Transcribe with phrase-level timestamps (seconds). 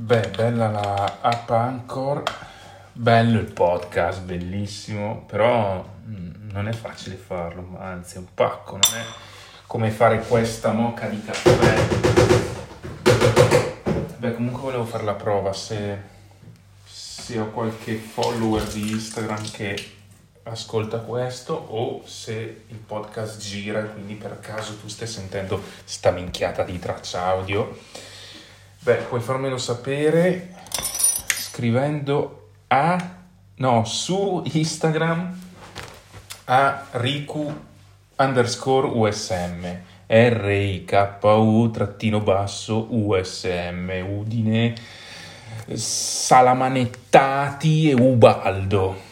[0.00, 2.22] Beh, bella la app Anchor,
[2.92, 8.96] bello il podcast, bellissimo, però mm, non è facile farlo, anzi è un pacco, non
[8.96, 9.02] è
[9.66, 11.74] come fare questa moca di caffè.
[14.18, 15.98] Beh, comunque volevo fare la prova se,
[16.84, 19.76] se ho qualche follower di Instagram che
[20.44, 26.12] ascolta questo o se il podcast gira e quindi per caso tu stai sentendo sta
[26.12, 27.76] minchiata di traccia audio
[28.88, 30.54] Beh, puoi farmelo sapere
[31.28, 33.16] scrivendo a
[33.56, 35.38] no, su Instagram
[36.46, 37.54] a Riku
[38.16, 44.74] underscore USM R-I-K-U trattino basso USM Udine
[45.70, 49.07] Salamanettati e Ubaldo